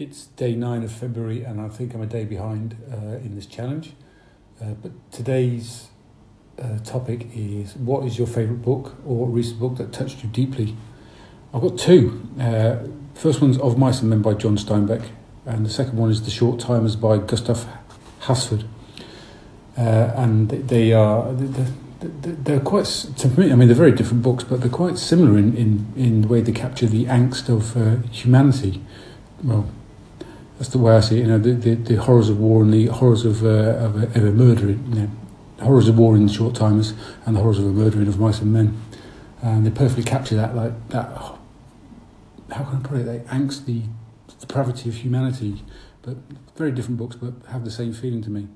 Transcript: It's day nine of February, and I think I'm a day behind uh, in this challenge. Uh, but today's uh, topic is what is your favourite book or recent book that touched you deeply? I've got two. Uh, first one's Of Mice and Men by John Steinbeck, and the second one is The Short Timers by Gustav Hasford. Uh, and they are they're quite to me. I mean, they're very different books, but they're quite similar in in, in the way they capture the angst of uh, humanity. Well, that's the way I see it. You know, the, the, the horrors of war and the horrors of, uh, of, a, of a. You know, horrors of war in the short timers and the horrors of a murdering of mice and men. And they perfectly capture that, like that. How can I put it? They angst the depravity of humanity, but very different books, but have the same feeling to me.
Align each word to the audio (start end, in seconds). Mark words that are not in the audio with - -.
It's 0.00 0.28
day 0.28 0.54
nine 0.54 0.82
of 0.82 0.90
February, 0.90 1.44
and 1.44 1.60
I 1.60 1.68
think 1.68 1.92
I'm 1.92 2.00
a 2.00 2.06
day 2.06 2.24
behind 2.24 2.74
uh, 2.90 3.18
in 3.18 3.34
this 3.34 3.44
challenge. 3.44 3.92
Uh, 4.58 4.70
but 4.70 4.92
today's 5.12 5.88
uh, 6.58 6.78
topic 6.78 7.26
is 7.34 7.76
what 7.76 8.06
is 8.06 8.16
your 8.16 8.26
favourite 8.26 8.62
book 8.62 8.96
or 9.04 9.28
recent 9.28 9.60
book 9.60 9.76
that 9.76 9.92
touched 9.92 10.22
you 10.22 10.30
deeply? 10.30 10.74
I've 11.52 11.60
got 11.60 11.78
two. 11.78 12.26
Uh, 12.40 12.76
first 13.12 13.42
one's 13.42 13.58
Of 13.58 13.76
Mice 13.76 14.00
and 14.00 14.08
Men 14.08 14.22
by 14.22 14.32
John 14.32 14.56
Steinbeck, 14.56 15.06
and 15.44 15.66
the 15.66 15.70
second 15.70 15.98
one 15.98 16.08
is 16.08 16.22
The 16.22 16.30
Short 16.30 16.58
Timers 16.58 16.96
by 16.96 17.18
Gustav 17.18 17.66
Hasford. 18.22 18.66
Uh, 19.76 20.14
and 20.16 20.48
they 20.48 20.94
are 20.94 21.30
they're 21.34 22.60
quite 22.60 22.86
to 22.86 23.28
me. 23.38 23.52
I 23.52 23.54
mean, 23.54 23.68
they're 23.68 23.76
very 23.76 23.92
different 23.92 24.22
books, 24.22 24.44
but 24.44 24.62
they're 24.62 24.70
quite 24.70 24.96
similar 24.96 25.36
in 25.36 25.54
in, 25.58 25.92
in 25.94 26.22
the 26.22 26.28
way 26.28 26.40
they 26.40 26.52
capture 26.52 26.86
the 26.86 27.04
angst 27.04 27.50
of 27.50 27.76
uh, 27.76 27.96
humanity. 28.10 28.80
Well, 29.44 29.70
that's 30.60 30.72
the 30.72 30.78
way 30.78 30.94
I 30.94 31.00
see 31.00 31.16
it. 31.16 31.22
You 31.22 31.28
know, 31.28 31.38
the, 31.38 31.52
the, 31.52 31.74
the 31.74 31.96
horrors 31.96 32.28
of 32.28 32.38
war 32.38 32.62
and 32.62 32.70
the 32.70 32.88
horrors 32.88 33.24
of, 33.24 33.42
uh, 33.42 33.48
of, 33.48 33.96
a, 33.96 34.06
of 34.08 34.38
a. 34.38 34.66
You 34.68 34.76
know, 34.76 35.10
horrors 35.62 35.88
of 35.88 35.98
war 35.98 36.14
in 36.16 36.26
the 36.26 36.32
short 36.32 36.54
timers 36.54 36.92
and 37.24 37.34
the 37.34 37.40
horrors 37.40 37.58
of 37.58 37.64
a 37.64 37.70
murdering 37.70 38.06
of 38.06 38.20
mice 38.20 38.42
and 38.42 38.52
men. 38.52 38.78
And 39.40 39.64
they 39.64 39.70
perfectly 39.70 40.04
capture 40.04 40.36
that, 40.36 40.54
like 40.54 40.90
that. 40.90 41.16
How 42.50 42.64
can 42.64 42.76
I 42.76 42.80
put 42.82 42.98
it? 42.98 43.04
They 43.04 43.20
angst 43.20 43.64
the 43.64 43.84
depravity 44.38 44.90
of 44.90 44.96
humanity, 44.96 45.64
but 46.02 46.18
very 46.56 46.72
different 46.72 46.98
books, 46.98 47.16
but 47.16 47.32
have 47.48 47.64
the 47.64 47.70
same 47.70 47.94
feeling 47.94 48.20
to 48.20 48.28
me. 48.28 48.46